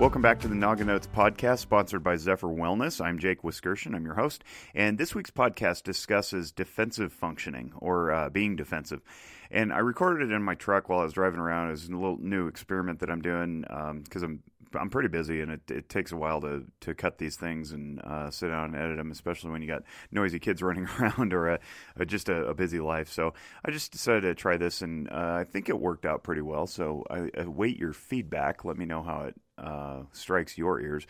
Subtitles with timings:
[0.00, 3.04] Welcome back to the Noggin Notes podcast, sponsored by Zephyr Wellness.
[3.04, 3.94] I'm Jake Wiskerson.
[3.94, 4.42] I'm your host,
[4.74, 9.02] and this week's podcast discusses defensive functioning or uh, being defensive.
[9.50, 11.72] And I recorded it in my truck while I was driving around.
[11.72, 14.40] It's a little new experiment that I'm doing because um,
[14.72, 17.72] I'm I'm pretty busy, and it, it takes a while to to cut these things
[17.72, 21.34] and uh, sit down and edit them, especially when you got noisy kids running around
[21.34, 21.60] or a,
[21.96, 23.10] a just a, a, busy life.
[23.10, 26.42] So I just decided to try this, and uh, I think it worked out pretty
[26.42, 26.66] well.
[26.66, 28.64] So I await your feedback.
[28.64, 31.06] Let me know how it uh, strikes your ears.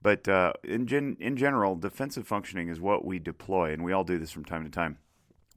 [0.00, 4.04] But uh, in gen- in general, defensive functioning is what we deploy, and we all
[4.04, 4.98] do this from time to time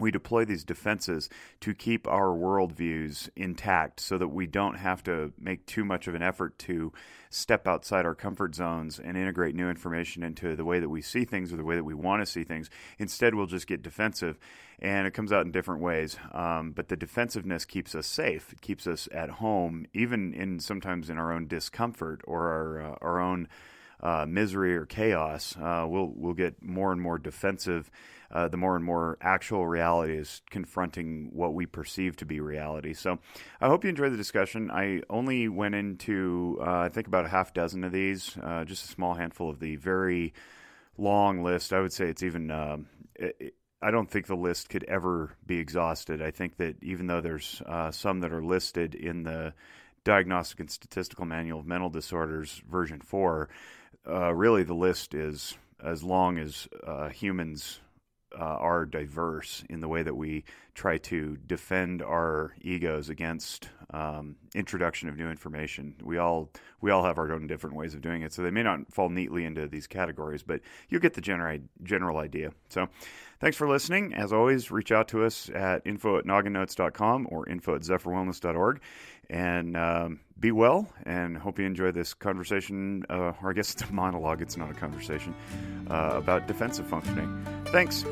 [0.01, 1.29] we deploy these defenses
[1.61, 6.15] to keep our worldviews intact so that we don't have to make too much of
[6.15, 6.91] an effort to
[7.29, 11.23] step outside our comfort zones and integrate new information into the way that we see
[11.23, 12.69] things or the way that we want to see things.
[12.99, 14.37] Instead, we'll just get defensive,
[14.79, 16.17] and it comes out in different ways.
[16.33, 21.09] Um, but the defensiveness keeps us safe, it keeps us at home, even in sometimes
[21.09, 23.47] in our own discomfort or our, uh, our own.
[24.01, 27.91] Uh, misery or chaos, uh, we'll we'll get more and more defensive
[28.33, 32.93] uh, the more and more actual reality is confronting what we perceive to be reality.
[32.93, 33.19] So
[33.59, 34.71] I hope you enjoyed the discussion.
[34.71, 38.85] I only went into, uh, I think, about a half dozen of these, uh, just
[38.85, 40.33] a small handful of the very
[40.97, 41.73] long list.
[41.73, 42.51] I would say it's even.
[42.51, 46.21] Um, it, I don't think the list could ever be exhausted.
[46.21, 49.55] I think that even though there's uh, some that are listed in the
[50.03, 53.49] Diagnostic and Statistical Manual of Mental Disorders, version 4,
[54.07, 57.79] uh, really the list is as long as uh, humans
[58.37, 60.43] uh, are diverse in the way that we
[60.73, 65.95] try to defend our egos against um, introduction of new information.
[66.01, 66.49] We all
[66.79, 69.09] we all have our own different ways of doing it, so they may not fall
[69.09, 72.51] neatly into these categories, but you get the general general idea.
[72.69, 72.87] So,
[73.39, 74.13] thanks for listening.
[74.13, 78.79] As always, reach out to us at info at naganotes.com or info at zephyrwellness.org,
[79.31, 80.87] and um, be well.
[81.03, 84.41] And hope you enjoy this conversation, uh, or I guess it's a monologue.
[84.41, 85.33] It's not a conversation
[85.89, 87.45] uh, about defensive functioning.
[87.67, 88.05] Thanks.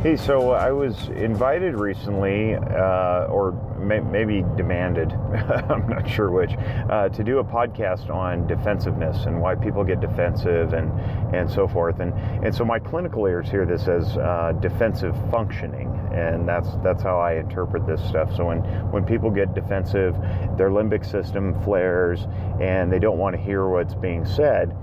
[0.00, 3.50] Hey, so I was invited recently, uh, or
[3.80, 5.12] may- maybe demanded,
[5.72, 6.52] I'm not sure which,
[6.88, 10.92] uh, to do a podcast on defensiveness and why people get defensive and,
[11.34, 11.98] and so forth.
[11.98, 12.14] And,
[12.44, 17.18] and so my clinical ears hear this as uh, defensive functioning, and that's, that's how
[17.18, 18.32] I interpret this stuff.
[18.36, 18.60] So when,
[18.92, 20.14] when people get defensive,
[20.56, 22.28] their limbic system flares
[22.60, 24.76] and they don't want to hear what's being said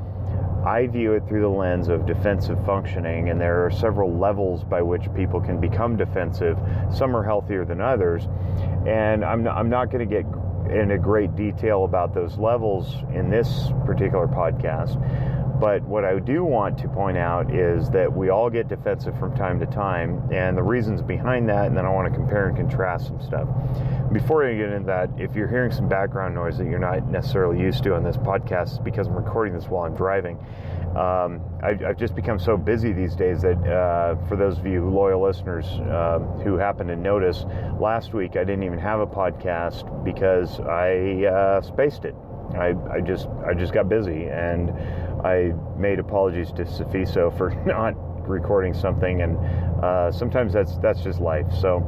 [0.66, 4.82] I view it through the lens of defensive functioning, and there are several levels by
[4.82, 6.58] which people can become defensive.
[6.92, 8.28] Some are healthier than others,
[8.88, 10.26] and I'm not, I'm not going to get
[10.74, 15.00] in a great detail about those levels in this particular podcast.
[15.60, 19.36] But what I do want to point out is that we all get defensive from
[19.36, 22.58] time to time, and the reasons behind that, and then I want to compare and
[22.58, 23.48] contrast some stuff.
[24.12, 27.60] Before I get into that, if you're hearing some background noise that you're not necessarily
[27.60, 30.38] used to on this podcast, it's because I'm recording this while I'm driving.
[30.96, 34.90] Um, I've, I've, just become so busy these days that uh, for those of you
[34.90, 37.44] loyal listeners uh, who happen to notice,
[37.82, 42.16] last week I didn't even have a podcast because I uh, spaced it.
[42.54, 44.70] I, I just I just got busy and
[45.26, 47.96] I made apologies to Safiso for not
[48.30, 49.38] recording something, and
[49.84, 51.52] uh, sometimes that's that's just life.
[51.52, 51.80] So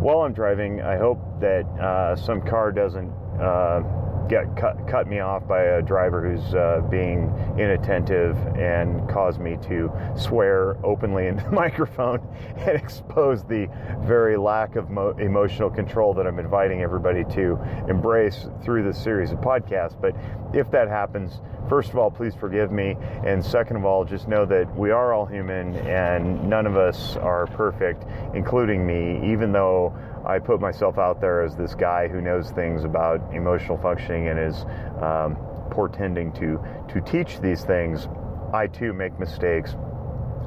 [0.00, 3.08] while I'm driving, I hope that uh, some car doesn't
[3.40, 3.82] uh,
[4.28, 9.56] get cut, cut me off by a driver who's uh, being inattentive and caused me
[9.62, 12.20] to swear openly into the microphone
[12.56, 13.68] and expose the
[14.00, 19.32] very lack of mo- emotional control that I'm inviting everybody to embrace through this series
[19.32, 20.00] of podcasts.
[20.00, 20.14] But
[20.54, 22.96] if that happens, first of all, please forgive me.
[23.24, 27.16] And second of all, just know that we are all human and none of us
[27.16, 28.04] are perfect,
[28.34, 29.94] including me, even though
[30.26, 34.38] I put myself out there as this guy who knows things about emotional functioning and
[34.38, 34.64] is
[35.02, 35.36] um,
[35.70, 36.60] portending to
[36.92, 38.08] to teach these things.
[38.52, 39.74] I too make mistakes.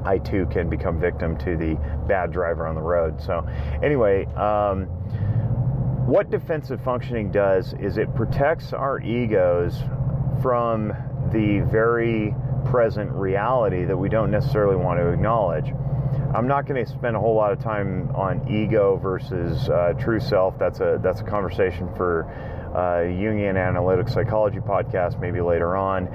[0.04, 1.74] I too can become victim to the
[2.06, 3.20] bad driver on the road.
[3.20, 3.46] So,
[3.82, 4.86] anyway, um,
[6.06, 9.82] what defensive functioning does is it protects our egos
[10.40, 10.92] from
[11.32, 12.32] the very
[12.66, 15.72] present reality that we don't necessarily want to acknowledge.
[16.34, 20.20] I'm not going to spend a whole lot of time on ego versus uh, true
[20.20, 20.58] self.
[20.58, 22.24] That's a that's a conversation for
[22.74, 26.08] uh, Jungian analytic psychology podcast maybe later on.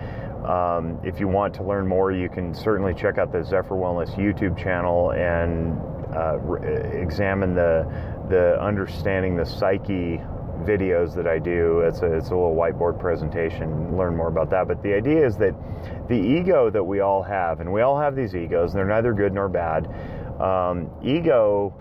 [0.45, 4.15] Um, if you want to learn more, you can certainly check out the Zephyr Wellness
[4.15, 5.79] YouTube channel and
[6.15, 7.85] uh, re- examine the
[8.29, 10.19] the understanding the psyche
[10.61, 11.79] videos that I do.
[11.81, 13.97] It's a, it's a little whiteboard presentation.
[13.97, 14.67] Learn more about that.
[14.67, 15.55] But the idea is that
[16.07, 19.33] the ego that we all have, and we all have these egos, they're neither good
[19.33, 19.87] nor bad.
[20.41, 21.73] Um, ego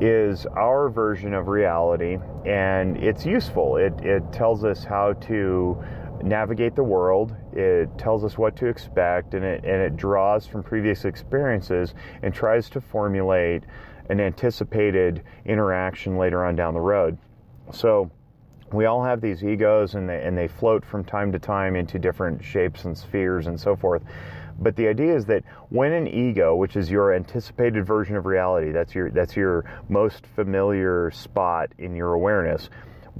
[0.00, 3.76] is our version of reality, and it's useful.
[3.76, 5.82] It, it tells us how to
[6.22, 7.34] navigate the world.
[7.52, 12.32] It tells us what to expect, and it, and it draws from previous experiences and
[12.32, 13.64] tries to formulate
[14.08, 17.16] an anticipated interaction later on down the road.
[17.72, 18.10] So,
[18.72, 21.98] we all have these egos and they, and they float from time to time into
[21.98, 24.02] different shapes and spheres and so forth.
[24.60, 28.72] But the idea is that when an ego, which is your anticipated version of reality,
[28.72, 32.68] that's your that's your most familiar spot in your awareness,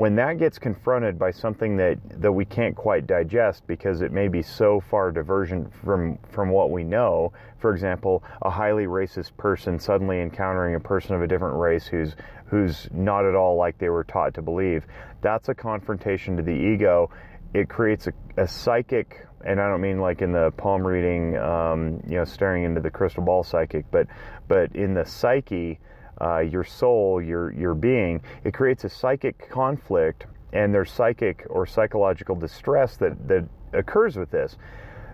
[0.01, 4.29] when that gets confronted by something that, that we can't quite digest because it may
[4.29, 9.79] be so far divergent from from what we know, for example, a highly racist person
[9.79, 12.17] suddenly encountering a person of a different race who's
[12.47, 14.87] who's not at all like they were taught to believe,
[15.21, 17.11] that's a confrontation to the ego.
[17.53, 22.03] It creates a, a psychic and I don't mean like in the palm reading, um,
[22.07, 24.07] you know, staring into the crystal ball psychic, but
[24.49, 25.79] but in the psyche,
[26.21, 31.67] uh, your soul, your your being, it creates a psychic conflict, and there's psychic or
[31.67, 34.57] psychological distress that that occurs with this,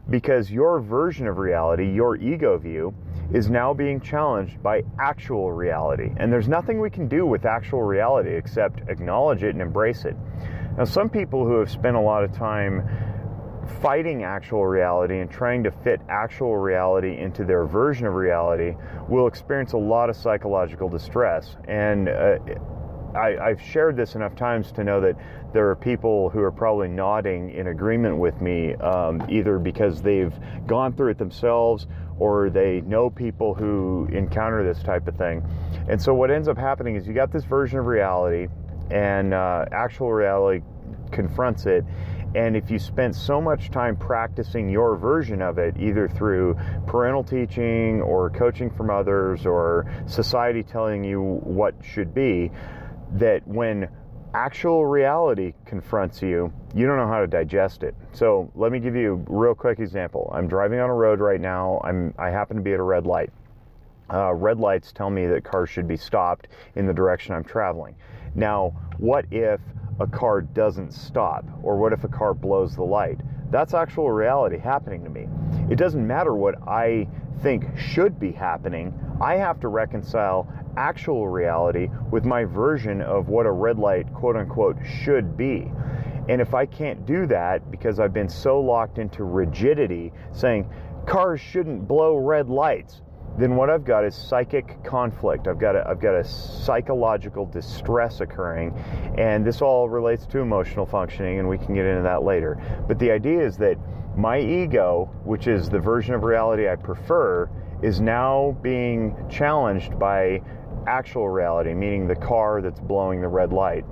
[0.08, 2.94] because your version of reality, your ego view,
[3.32, 7.82] is now being challenged by actual reality, and there's nothing we can do with actual
[7.82, 10.16] reality except acknowledge it and embrace it.
[10.76, 12.86] Now, some people who have spent a lot of time
[13.66, 18.74] fighting actual reality and trying to fit actual reality into their version of reality
[19.08, 21.56] will experience a lot of psychological distress.
[21.68, 22.38] And uh,
[23.16, 25.16] I, have shared this enough times to know that
[25.52, 30.34] there are people who are probably nodding in agreement with me, um, either because they've
[30.66, 31.86] gone through it themselves
[32.18, 35.42] or they know people who encounter this type of thing.
[35.88, 38.48] And so, what ends up happening is you got this version of reality,
[38.90, 40.64] and uh, actual reality
[41.10, 41.84] confronts it
[42.36, 46.54] and if you spent so much time practicing your version of it, either through
[46.86, 52.50] parental teaching or coaching from others or society telling you what should be,
[53.12, 53.88] that when
[54.34, 57.94] actual reality confronts you, you don't know how to digest it.
[58.12, 60.30] So let me give you a real quick example.
[60.34, 61.80] I'm driving on a road right now.
[61.84, 63.30] I'm I happen to be at a red light.
[64.12, 67.96] Uh, red lights tell me that cars should be stopped in the direction I'm traveling.
[68.34, 69.58] Now, what if
[70.00, 71.44] a car doesn't stop?
[71.62, 73.20] Or what if a car blows the light?
[73.50, 75.28] That's actual reality happening to me.
[75.70, 77.08] It doesn't matter what I
[77.42, 78.92] think should be happening.
[79.20, 84.36] I have to reconcile actual reality with my version of what a red light, quote
[84.36, 85.70] unquote, should be.
[86.28, 90.68] And if I can't do that because I've been so locked into rigidity, saying
[91.06, 93.00] cars shouldn't blow red lights,
[93.38, 95.46] then what I've got is psychic conflict.
[95.46, 98.74] I've got a, I've got a psychological distress occurring,
[99.18, 102.58] and this all relates to emotional functioning, and we can get into that later.
[102.88, 103.76] But the idea is that
[104.16, 107.50] my ego, which is the version of reality I prefer,
[107.82, 110.40] is now being challenged by
[110.86, 113.84] actual reality, meaning the car that's blowing the red light.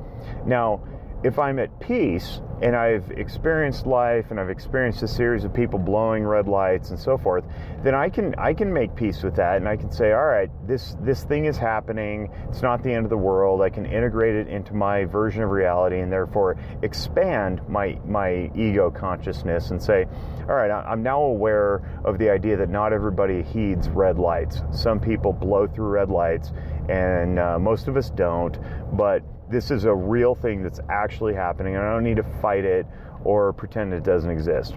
[0.47, 0.81] Now,
[1.25, 5.79] if I'm at peace and I've experienced life and I've experienced a series of people
[5.79, 7.45] blowing red lights and so forth,
[7.83, 10.51] then I can I can make peace with that and I can say, all right,
[10.69, 12.31] this this thing is happening.
[12.51, 13.63] It's not the end of the world.
[13.63, 18.91] I can integrate it into my version of reality and therefore expand my my ego
[18.91, 20.05] consciousness and say,
[20.47, 24.61] all right, I'm now aware of the idea that not everybody heeds red lights.
[24.73, 26.53] Some people blow through red lights
[26.91, 28.59] and uh, most of us don't,
[28.95, 29.23] but
[29.55, 32.87] this is a real thing that's actually happening, and I don't need to fight it
[33.23, 34.75] or pretend it doesn't exist.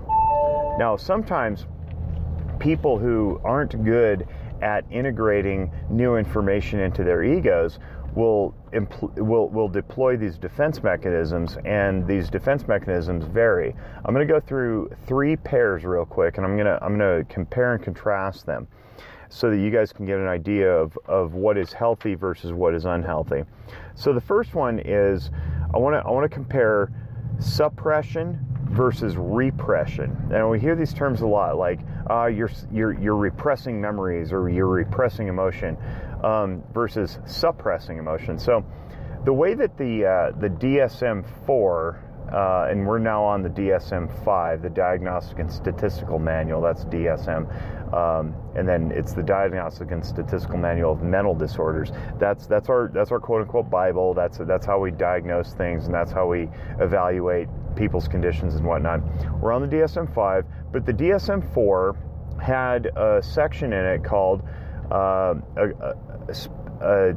[0.78, 1.66] Now, sometimes
[2.60, 4.28] people who aren't good
[4.62, 7.80] at integrating new information into their egos
[8.13, 13.75] will impl- will will deploy these defense mechanisms, and these defense mechanisms vary.
[14.06, 17.25] I'm going to go through three pairs real quick, and I'm going to I'm going
[17.25, 18.68] to compare and contrast them
[19.29, 22.74] so that you guys can get an idea of, of what is healthy versus what
[22.74, 23.43] is unhealthy.
[23.96, 25.31] So the first one is
[25.74, 26.91] I want to I want to compare
[27.39, 30.15] suppression versus repression.
[30.31, 31.79] And we hear these terms a lot, like
[32.10, 35.77] uh, you're you're you're repressing memories or you're repressing emotion
[36.24, 38.38] um, versus suppressing emotion.
[38.38, 38.65] So
[39.25, 44.24] the way that the uh, the DSM four uh, and we're now on the DSM
[44.24, 46.62] 5, the Diagnostic and Statistical Manual.
[46.62, 47.93] That's DSM.
[47.93, 51.91] Um, and then it's the Diagnostic and Statistical Manual of Mental Disorders.
[52.19, 54.13] That's that's our that's our quote unquote Bible.
[54.13, 59.01] That's that's how we diagnose things, and that's how we evaluate people's conditions and whatnot.
[59.39, 61.96] We're on the DSM 5, but the DSM 4
[62.41, 64.41] had a section in it called
[64.91, 65.93] uh, a, a,
[66.81, 67.13] a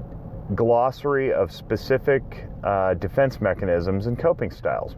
[0.55, 4.97] glossary of specific uh, defense mechanisms and coping styles.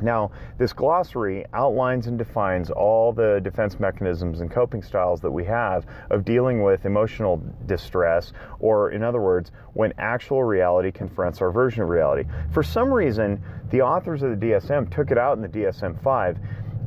[0.00, 5.44] Now, this glossary outlines and defines all the defense mechanisms and coping styles that we
[5.46, 11.50] have of dealing with emotional distress, or in other words, when actual reality confronts our
[11.50, 12.28] version of reality.
[12.52, 16.38] For some reason, the authors of the DSM took it out in the DSM 5.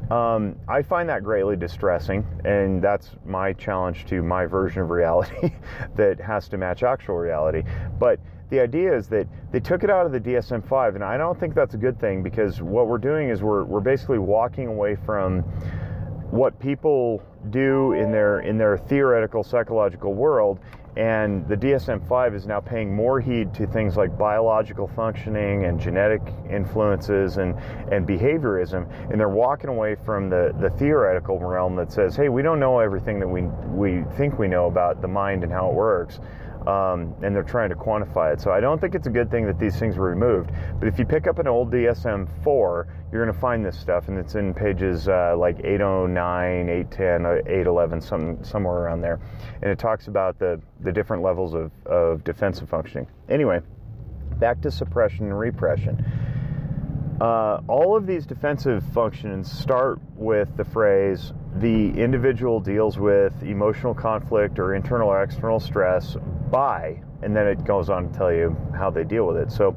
[0.09, 5.51] Um, I find that greatly distressing, and that's my challenge to my version of reality
[5.95, 7.63] that has to match actual reality.
[7.99, 11.17] But the idea is that they took it out of the DSM 5, and I
[11.17, 14.65] don't think that's a good thing because what we're doing is we're, we're basically walking
[14.65, 15.43] away from
[16.31, 20.59] what people do in their in their theoretical psychological world
[20.99, 26.21] and the DSM-5 is now paying more heed to things like biological functioning and genetic
[26.49, 27.57] influences and,
[27.89, 28.85] and behaviorism.
[29.09, 32.79] And they're walking away from the, the theoretical realm that says hey we don't know
[32.79, 36.19] everything that we we think we know about the mind and how it works
[36.67, 38.41] um, and they're trying to quantify it.
[38.41, 40.51] So I don't think it's a good thing that these things were removed.
[40.79, 44.07] But if you pick up an old DSM 4, you're going to find this stuff,
[44.07, 49.19] and it's in pages uh, like 809, 810, 811, some, somewhere around there.
[49.61, 53.07] And it talks about the, the different levels of, of defensive functioning.
[53.29, 53.61] Anyway,
[54.37, 56.05] back to suppression and repression.
[57.19, 63.93] Uh, all of these defensive functions start with the phrase the individual deals with emotional
[63.93, 66.15] conflict or internal or external stress
[66.51, 69.51] by, and then it goes on to tell you how they deal with it.
[69.51, 69.75] So,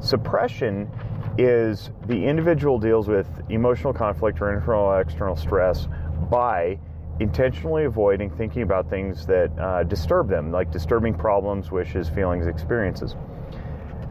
[0.00, 0.90] suppression
[1.38, 5.88] is the individual deals with emotional conflict or internal or external stress
[6.30, 6.78] by
[7.20, 13.16] intentionally avoiding thinking about things that uh, disturb them, like disturbing problems, wishes, feelings, experiences.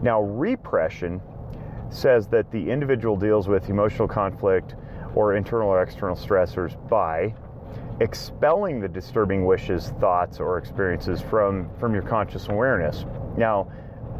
[0.01, 1.21] Now, repression
[1.89, 4.75] says that the individual deals with emotional conflict
[5.15, 7.33] or internal or external stressors by
[7.99, 13.05] expelling the disturbing wishes, thoughts, or experiences from, from your conscious awareness.
[13.37, 13.71] Now,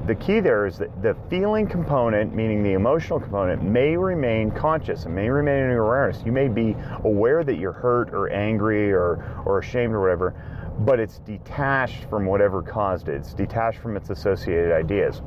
[0.05, 5.05] the key there is that the feeling component, meaning the emotional component, may remain conscious
[5.05, 6.21] and may remain in your awareness.
[6.25, 10.35] You may be aware that you're hurt or angry or, or ashamed or whatever,
[10.79, 13.15] but it's detached from whatever caused it.
[13.15, 15.21] It's detached from its associated ideas.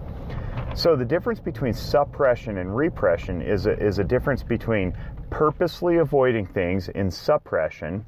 [0.74, 4.94] So the difference between suppression and repression is a, is a difference between
[5.36, 8.02] purposely avoiding things in suppression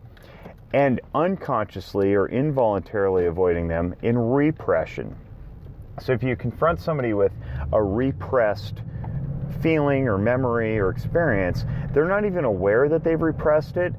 [0.73, 5.15] and unconsciously or involuntarily avoiding them in repression.
[6.01, 7.33] So if you confront somebody with
[7.71, 8.81] a repressed
[9.61, 13.95] feeling or memory or experience, they're not even aware that they've repressed it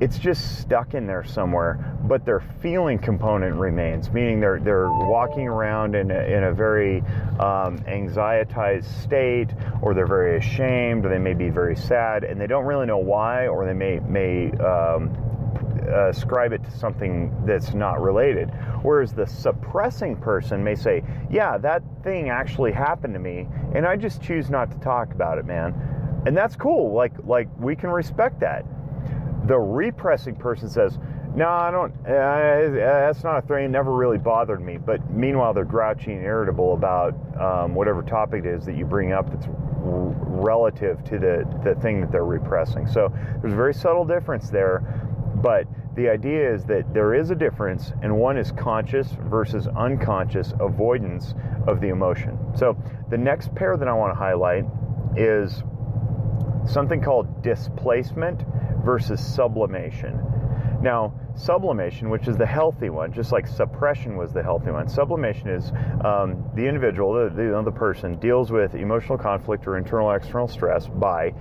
[0.00, 5.46] it's just stuck in there somewhere, but their feeling component remains, meaning they're they're walking
[5.46, 7.00] around in a, in a very
[7.38, 9.48] um, anxietized state,
[9.82, 12.98] or they're very ashamed, or they may be very sad, and they don't really know
[12.98, 15.14] why, or they may may um,
[16.08, 18.48] ascribe it to something that's not related.
[18.82, 23.96] Whereas the suppressing person may say, "Yeah, that thing actually happened to me, and I
[23.96, 25.74] just choose not to talk about it, man."
[26.24, 26.94] And that's cool.
[26.94, 28.64] Like like we can respect that
[29.44, 30.98] the repressing person says,
[31.34, 34.78] no, I don't, uh, that's not a thing, never really bothered me.
[34.78, 39.12] But meanwhile, they're grouchy and irritable about um, whatever topic it is that you bring
[39.12, 39.54] up that's r-
[39.84, 42.86] relative to the, the thing that they're repressing.
[42.86, 44.80] So there's a very subtle difference there,
[45.36, 50.52] but the idea is that there is a difference, and one is conscious versus unconscious
[50.60, 51.34] avoidance
[51.66, 52.38] of the emotion.
[52.56, 52.76] So
[53.08, 54.64] the next pair that I want to highlight
[55.16, 55.62] is
[56.66, 58.44] something called displacement
[58.90, 60.18] versus sublimation.
[60.82, 65.48] Now, sublimation, which is the healthy one, just like suppression was the healthy one, sublimation
[65.48, 65.70] is
[66.04, 70.88] um, the individual, the, the, the person, deals with emotional conflict or internal external stress
[70.88, 71.32] by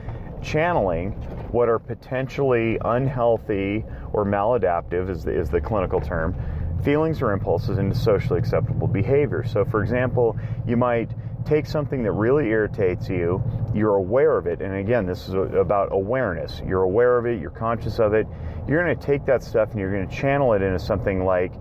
[0.44, 1.14] channeling
[1.52, 6.36] what are potentially unhealthy or maladaptive, is the, is the clinical term,
[6.84, 9.44] feelings or impulses into socially acceptable behavior.
[9.44, 10.38] So, for example,
[10.68, 11.10] you might
[11.50, 15.90] take something that really irritates you, you're aware of it, and again, this is about
[15.92, 16.62] awareness.
[16.66, 18.28] You're aware of it, you're conscious of it.
[18.68, 21.52] You're going to take that stuff and you're going to channel it into something like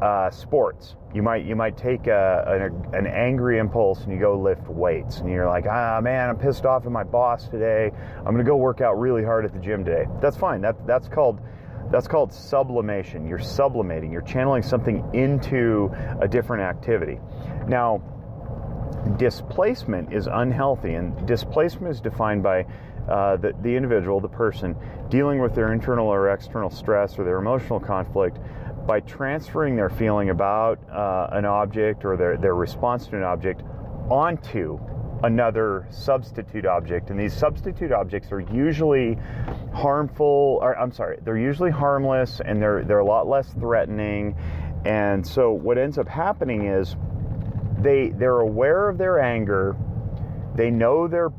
[0.00, 0.96] uh, sports.
[1.14, 5.18] You might you might take a, an, an angry impulse and you go lift weights,
[5.18, 7.90] and you're like, ah man, I'm pissed off at my boss today.
[8.18, 10.06] I'm going to go work out really hard at the gym today.
[10.20, 10.62] That's fine.
[10.62, 11.40] That that's called
[11.90, 13.26] that's called sublimation.
[13.26, 14.10] You're sublimating.
[14.10, 17.20] You're channeling something into a different activity.
[17.68, 18.02] Now
[19.16, 22.66] displacement is unhealthy, and displacement is defined by
[23.08, 24.76] uh, the, the individual, the person,
[25.08, 28.38] dealing with their internal or external stress or their emotional conflict
[28.86, 33.62] by transferring their feeling about uh, an object or their, their response to an object
[34.10, 34.78] onto
[35.22, 37.10] another substitute object.
[37.10, 39.18] And these substitute objects are usually
[39.72, 44.36] harmful, or I'm sorry, they're usually harmless and they're, they're a lot less threatening.
[44.84, 46.96] And so what ends up happening is
[47.78, 49.76] they they're aware of their anger
[50.56, 51.32] they know they're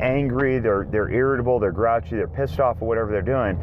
[0.00, 3.58] angry, they're they're irritable, they're grouchy, they're pissed off, or whatever they're doing.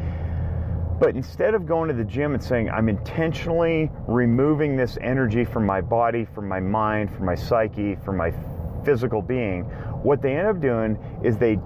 [1.00, 5.66] But instead of going to the gym and saying, I'm intentionally removing this energy from
[5.66, 8.32] my body, from my mind, from my psyche, from my
[8.84, 9.64] physical being,
[10.02, 11.58] what they end up doing is they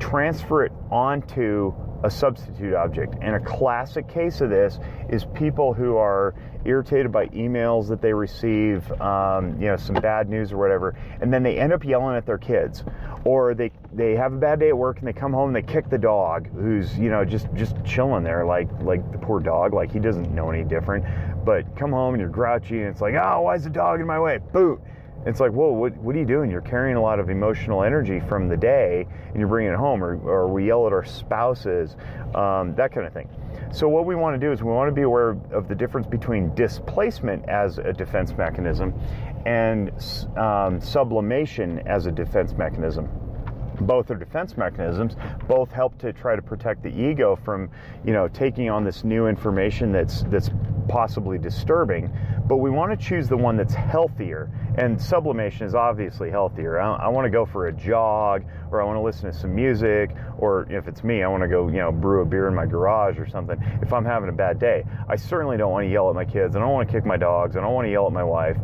[0.00, 1.72] transfer it onto
[2.04, 3.14] a substitute object.
[3.22, 6.34] And a classic case of this is people who are
[6.66, 11.32] irritated by emails that they receive, um, you know, some bad news or whatever, and
[11.32, 12.84] then they end up yelling at their kids,
[13.24, 15.72] or they they have a bad day at work and they come home and they
[15.72, 19.72] kick the dog who's you know just just chilling there like like the poor dog
[19.72, 21.04] like he doesn't know any different,
[21.44, 24.06] but come home and you're grouchy and it's like oh why is the dog in
[24.06, 24.38] my way?
[24.52, 24.80] Boot
[25.26, 26.50] it's like, whoa, what, what are you doing?
[26.50, 30.02] You're carrying a lot of emotional energy from the day and you're bringing it home,
[30.04, 31.96] or, or we yell at our spouses,
[32.34, 33.28] um, that kind of thing.
[33.72, 36.06] So, what we want to do is we want to be aware of the difference
[36.06, 38.94] between displacement as a defense mechanism
[39.46, 39.90] and
[40.36, 43.08] um, sublimation as a defense mechanism
[43.80, 45.16] both are defense mechanisms
[45.48, 47.68] both help to try to protect the ego from
[48.04, 50.50] you know taking on this new information that's that's
[50.88, 52.10] possibly disturbing
[52.46, 56.96] but we want to choose the one that's healthier and sublimation is obviously healthier i,
[56.96, 60.10] I want to go for a jog or i want to listen to some music
[60.38, 62.66] or if it's me i want to go you know brew a beer in my
[62.66, 66.08] garage or something if i'm having a bad day i certainly don't want to yell
[66.08, 67.86] at my kids and i don't want to kick my dogs and i don't want
[67.86, 68.56] to yell at my wife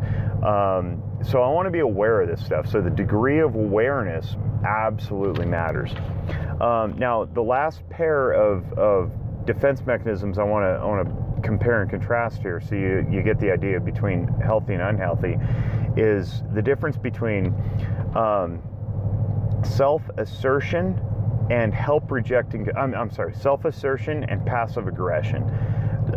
[0.43, 2.67] um, so I want to be aware of this stuff.
[2.67, 4.35] So the degree of awareness
[4.65, 5.91] absolutely matters.
[6.59, 9.11] Um, now, the last pair of, of
[9.45, 13.21] defense mechanisms I want to I want to compare and contrast here, so you you
[13.21, 15.37] get the idea between healthy and unhealthy,
[15.97, 17.53] is the difference between
[18.15, 18.61] um,
[19.63, 20.99] self assertion
[21.49, 22.67] and help rejecting.
[22.77, 25.43] I'm, I'm sorry, self assertion and passive aggression.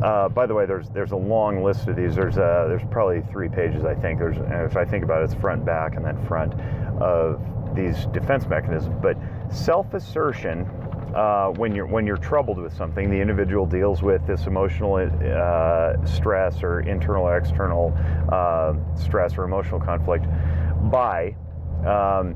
[0.02, 2.14] Uh, by the way, there's there's a long list of these.
[2.14, 3.84] There's uh, there's probably three pages.
[3.84, 4.36] I think there's
[4.70, 6.54] if I think about it, it's front, back, and then front
[7.00, 7.40] of
[7.74, 8.96] these defense mechanisms.
[9.02, 9.16] But
[9.50, 10.83] self-assertion,
[11.14, 16.04] uh, when you're when you're troubled with something, the individual deals with this emotional uh,
[16.04, 17.96] stress or internal or external
[18.30, 20.26] uh, stress or emotional conflict
[20.90, 21.34] by
[21.86, 22.34] um,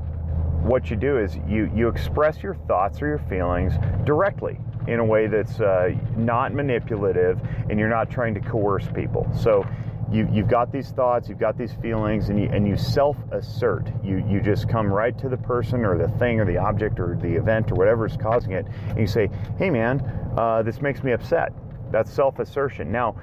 [0.63, 5.05] what you do is you you express your thoughts or your feelings directly in a
[5.05, 7.39] way that's uh, not manipulative
[7.69, 9.29] and you're not trying to coerce people.
[9.39, 9.67] So
[10.11, 13.91] you, you've got these thoughts, you've got these feelings, and you, and you self assert.
[14.03, 17.19] You, you just come right to the person or the thing or the object or
[17.21, 20.01] the event or whatever is causing it, and you say, hey man,
[20.37, 21.53] uh, this makes me upset.
[21.91, 22.91] That's self assertion.
[22.91, 23.17] Now,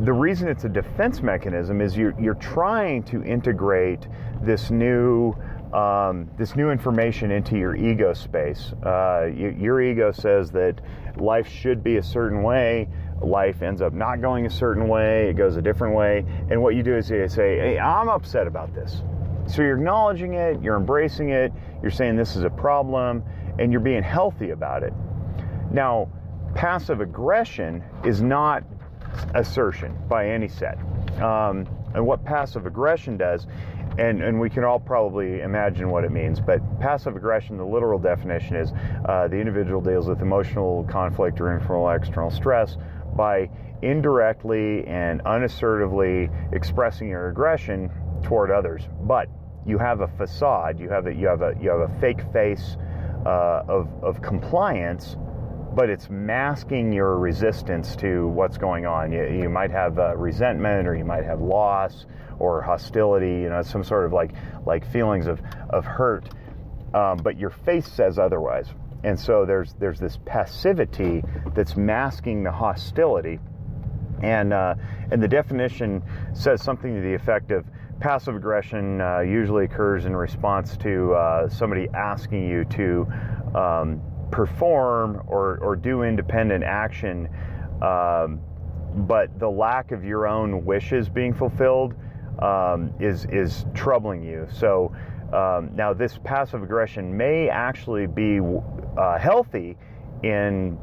[0.00, 4.06] the reason it's a defense mechanism is you're, you're trying to integrate
[4.42, 5.34] this new
[5.72, 8.72] um, this new information into your ego space.
[8.84, 10.80] Uh, you, your ego says that
[11.16, 12.88] life should be a certain way.
[13.22, 15.28] Life ends up not going a certain way.
[15.30, 16.24] It goes a different way.
[16.50, 19.02] And what you do is you say, "Hey, I'm upset about this."
[19.46, 20.62] So you're acknowledging it.
[20.62, 21.52] You're embracing it.
[21.82, 23.22] You're saying this is a problem,
[23.58, 24.92] and you're being healthy about it.
[25.70, 26.08] Now,
[26.54, 28.64] passive aggression is not
[29.34, 30.78] assertion by any set.
[31.22, 33.46] Um, and what passive aggression does
[33.98, 36.40] and, and we can all probably imagine what it means.
[36.40, 38.72] But passive aggression, the literal definition is
[39.06, 42.76] uh, the individual deals with emotional conflict or internal external stress
[43.16, 43.50] by
[43.82, 47.90] indirectly and unassertively expressing your aggression
[48.22, 48.82] toward others.
[49.02, 49.28] But
[49.66, 52.76] you have a facade, you have a, you have a, you have a fake face
[53.24, 55.16] uh, of, of compliance
[55.76, 59.12] but it's masking your resistance to what's going on.
[59.12, 62.06] You, you might have uh, resentment, or you might have loss,
[62.38, 63.42] or hostility.
[63.42, 64.32] You know, some sort of like
[64.64, 66.30] like feelings of of hurt,
[66.94, 68.68] um, but your face says otherwise.
[69.04, 71.22] And so there's there's this passivity
[71.54, 73.38] that's masking the hostility,
[74.22, 74.74] and uh,
[75.10, 77.64] and the definition says something to the effect of
[78.00, 83.06] passive aggression uh, usually occurs in response to uh, somebody asking you to
[83.54, 87.28] um, perform or, or do independent action,
[87.82, 88.40] um,
[89.06, 91.94] but the lack of your own wishes being fulfilled
[92.40, 94.46] um, is is troubling you.
[94.52, 94.94] So
[95.32, 98.40] um, now this passive aggression may actually be
[98.96, 99.76] uh, healthy
[100.22, 100.78] in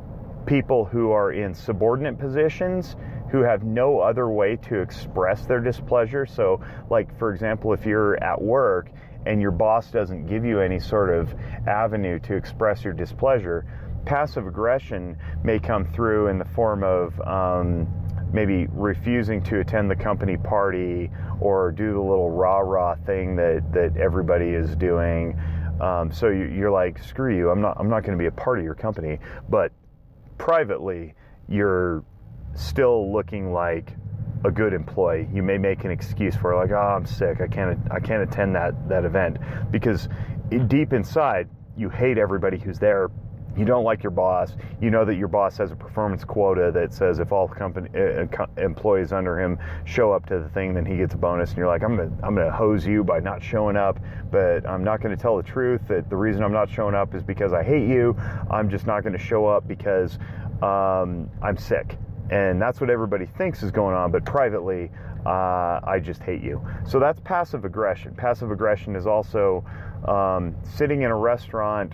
[0.45, 2.95] people who are in subordinate positions
[3.31, 6.25] who have no other way to express their displeasure.
[6.25, 8.91] So, like for example, if you're at work
[9.25, 11.33] and your boss doesn't give you any sort of
[11.67, 13.65] avenue to express your displeasure,
[14.05, 17.87] passive aggression may come through in the form of um,
[18.33, 23.63] maybe refusing to attend the company party or do the little rah rah thing that,
[23.71, 25.39] that everybody is doing.
[25.81, 28.31] Um, so you, are like, screw you, I'm not, I'm not going to be a
[28.31, 29.19] part of your company.
[29.49, 29.71] But
[30.37, 31.13] privately,
[31.47, 32.03] you're
[32.55, 33.93] still looking like
[34.45, 35.27] a good employee.
[35.33, 37.41] You may make an excuse for like, oh, I'm sick.
[37.41, 39.37] I can't I can't attend that that event
[39.71, 40.09] because
[40.67, 43.09] deep inside you hate everybody who's there
[43.55, 44.53] you don't like your boss.
[44.81, 48.25] You know that your boss has a performance quota that says if all company uh,
[48.57, 51.49] employees under him show up to the thing, then he gets a bonus.
[51.49, 53.99] And you're like, I'm gonna I'm gonna hose you by not showing up,
[54.31, 57.23] but I'm not gonna tell the truth that the reason I'm not showing up is
[57.23, 58.15] because I hate you.
[58.49, 60.17] I'm just not gonna show up because
[60.61, 61.97] um, I'm sick.
[62.31, 64.89] And that's what everybody thinks is going on, but privately,
[65.25, 66.65] uh, I just hate you.
[66.87, 68.15] So that's passive aggression.
[68.15, 69.63] Passive aggression is also
[70.07, 71.93] um, sitting in a restaurant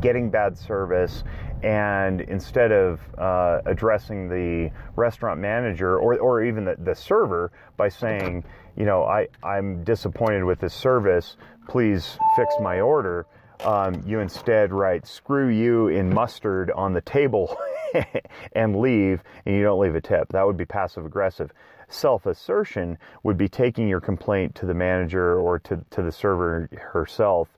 [0.00, 1.24] getting bad service
[1.62, 7.88] and instead of uh, addressing the restaurant manager or, or even the, the server by
[7.88, 8.44] saying,
[8.76, 11.36] you know, I, I'm disappointed with this service,
[11.68, 13.26] please fix my order,
[13.64, 17.56] um, you instead write screw you in mustard on the table
[18.52, 20.28] and leave, and you don't leave a tip.
[20.30, 21.52] That would be passive aggressive.
[21.88, 26.68] Self assertion would be taking your complaint to the manager or to, to the server
[26.72, 27.48] herself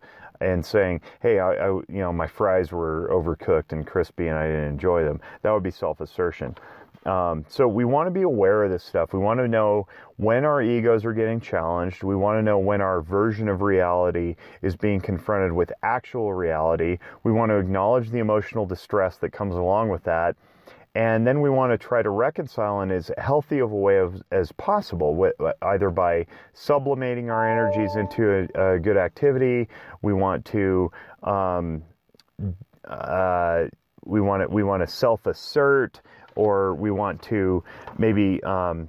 [0.44, 4.46] and saying, "Hey, I, I, you know my fries were overcooked and crispy, and I
[4.46, 6.56] didn't enjoy them." That would be self-assertion.
[7.06, 9.12] Um, so we want to be aware of this stuff.
[9.12, 12.02] We want to know when our egos are getting challenged.
[12.02, 16.98] We want to know when our version of reality is being confronted with actual reality.
[17.22, 20.34] We want to acknowledge the emotional distress that comes along with that
[20.94, 24.22] and then we want to try to reconcile in as healthy of a way of,
[24.30, 25.30] as possible,
[25.62, 29.68] either by sublimating our energies into a, a good activity.
[30.02, 30.92] We want to
[31.24, 31.82] um,
[32.86, 33.64] uh,
[34.04, 36.00] we want to we want to self assert,
[36.36, 37.64] or we want to
[37.98, 38.88] maybe um,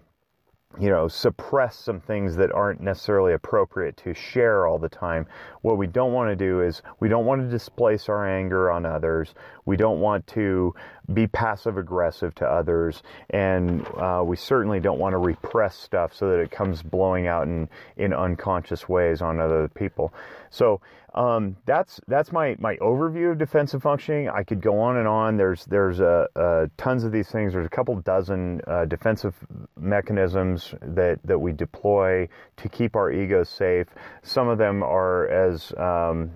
[0.80, 5.26] you know, suppress some things that aren't necessarily appropriate to share all the time.
[5.62, 8.86] What we don't want to do is we don't want to displace our anger on
[8.86, 9.34] others.
[9.66, 10.74] We don't want to
[11.14, 13.04] be passive aggressive to others.
[13.30, 17.48] And uh, we certainly don't want to repress stuff so that it comes blowing out
[17.48, 20.14] in, in unconscious ways on other people.
[20.50, 20.82] So
[21.16, 24.30] um, that's that's my, my overview of defensive functioning.
[24.30, 25.38] I could go on and on.
[25.38, 27.54] There's there's uh, tons of these things.
[27.54, 29.34] There's a couple dozen uh, defensive
[29.80, 33.88] mechanisms that that we deploy to keep our egos safe.
[34.24, 36.32] Some of them are as um,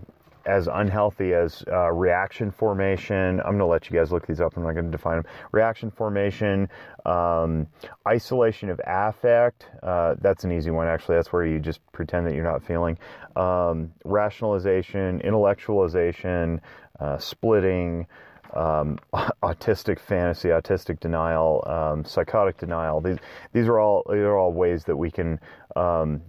[0.49, 3.39] as unhealthy as uh, reaction formation.
[3.39, 4.57] I'm going to let you guys look these up.
[4.57, 5.25] I'm not going to define them.
[5.51, 6.67] Reaction formation,
[7.05, 7.67] um,
[8.07, 9.67] isolation of affect.
[9.83, 11.15] Uh, that's an easy one, actually.
[11.17, 12.97] That's where you just pretend that you're not feeling.
[13.35, 16.59] Um, rationalization, intellectualization,
[16.99, 18.07] uh, splitting.
[18.51, 18.97] Um,
[19.43, 22.99] autistic fantasy, autistic denial, um, psychotic denial.
[22.99, 23.17] These
[23.53, 25.39] these are all these are all ways that we can
[25.75, 26.23] um,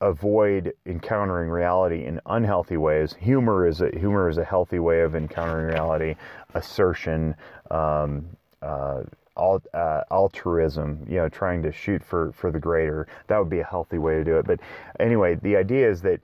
[0.00, 3.14] avoid encountering reality in unhealthy ways.
[3.14, 6.14] Humor is a humor is a healthy way of encountering reality.
[6.54, 7.34] Assertion,
[7.70, 8.28] um,
[8.62, 9.02] uh,
[9.36, 13.06] al- uh, altruism, you know, trying to shoot for for the greater.
[13.26, 14.46] That would be a healthy way to do it.
[14.46, 14.60] But
[15.00, 16.20] anyway, the idea is that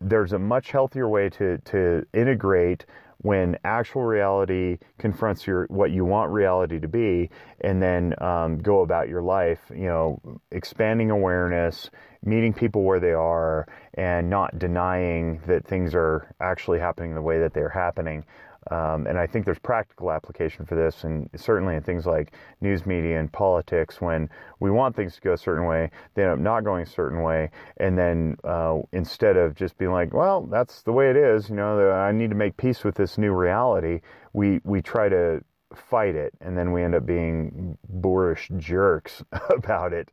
[0.00, 2.86] there's a much healthier way to to integrate
[3.26, 7.28] when actual reality confronts your what you want reality to be,
[7.60, 9.58] and then um, go about your life.
[9.70, 11.90] You know, expanding awareness,
[12.22, 17.40] meeting people where they are, and not denying that things are actually happening the way
[17.40, 18.24] that they're happening.
[18.70, 22.86] Um, and I think there's practical application for this, and certainly in things like news
[22.86, 24.28] media and politics, when
[24.60, 27.22] we want things to go a certain way, they end up not going a certain
[27.22, 31.48] way, and then uh, instead of just being like, "Well, that's the way it is,"
[31.48, 34.00] you know, I need to make peace with this new reality,
[34.32, 35.42] we we try to
[35.74, 40.10] fight it, and then we end up being boorish jerks about it.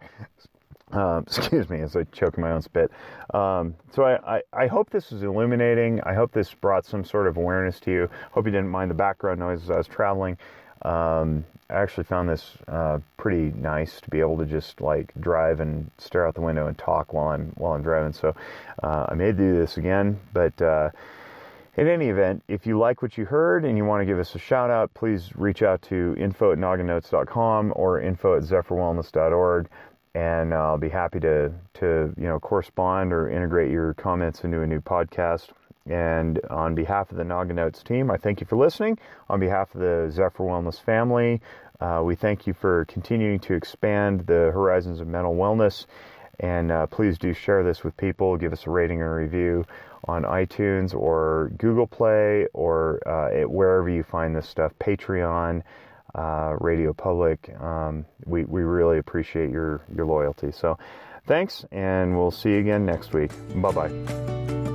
[0.91, 2.91] Um, excuse me as I choke my own spit.
[3.33, 6.01] Um, so I, I, I, hope this was illuminating.
[6.01, 8.09] I hope this brought some sort of awareness to you.
[8.31, 10.37] Hope you didn't mind the background noise as I was traveling.
[10.83, 15.61] Um, I actually found this uh, pretty nice to be able to just like drive
[15.61, 18.13] and stare out the window and talk while I'm while I'm driving.
[18.13, 18.35] So
[18.83, 20.61] uh, I may do this again, but.
[20.61, 20.89] Uh,
[21.75, 24.35] in any event, if you like what you heard and you want to give us
[24.35, 29.67] a shout out, please reach out to info at nogginotes.com or info at zephyrwellness.org
[30.15, 34.67] and I'll be happy to to you know correspond or integrate your comments into a
[34.67, 35.49] new podcast.
[35.85, 38.97] And on behalf of the Noggin Notes team, I thank you for listening.
[39.29, 41.41] On behalf of the Zephyr Wellness family,
[41.81, 45.85] uh, we thank you for continuing to expand the horizons of mental wellness.
[46.39, 48.37] And uh, please do share this with people.
[48.37, 49.65] Give us a rating or a review
[50.05, 54.71] on iTunes or Google Play or uh, wherever you find this stuff.
[54.79, 55.63] Patreon
[56.15, 57.49] uh, Radio Public.
[57.59, 60.51] Um, we, we really appreciate your, your loyalty.
[60.51, 60.77] So
[61.25, 63.31] thanks, and we'll see you again next week.
[63.55, 64.72] Bye bye.